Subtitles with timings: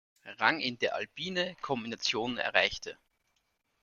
[0.39, 2.97] Rang in der Alpine Kombination erreichte.